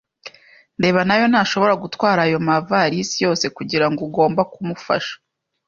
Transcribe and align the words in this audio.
ndeba 0.79 1.01
nayo 1.07 1.25
ntashobora 1.31 1.73
gutwara 1.83 2.19
ayo 2.27 2.39
mavalisi 2.47 3.17
yose 3.25 3.45
kugirango 3.57 3.99
ugomba 4.07 4.41
kumufasha. 4.53 5.13